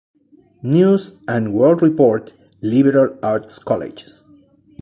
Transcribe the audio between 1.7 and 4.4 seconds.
Report liberal arts colleges.